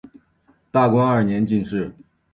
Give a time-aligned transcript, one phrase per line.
[0.71, 1.93] 大观二年进士。